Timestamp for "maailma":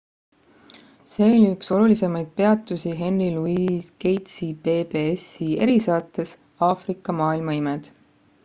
7.25-7.59